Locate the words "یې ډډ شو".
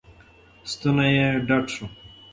1.17-1.85